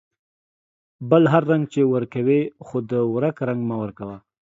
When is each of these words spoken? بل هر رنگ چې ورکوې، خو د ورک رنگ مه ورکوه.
بل 1.09 1.23
هر 1.33 1.43
رنگ 1.51 1.63
چې 1.73 1.81
ورکوې، 1.93 2.41
خو 2.65 2.77
د 2.91 2.93
ورک 3.13 3.37
رنگ 3.47 3.61
مه 3.69 3.75
ورکوه. 3.83 4.17